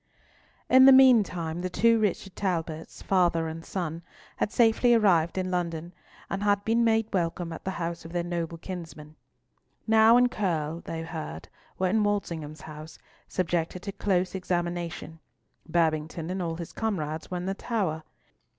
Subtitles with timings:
[0.67, 4.01] In the meantime the two Richard Talbots, father and son,
[4.37, 5.93] had safely arrived in London,
[6.27, 9.15] and had been made welcome at the house of their noble kinsman.
[9.85, 15.19] Nau and Curll, they heard, were in Walsingham's house, subjected to close examination;
[15.69, 18.01] Babington and all his comrades were in the Tower.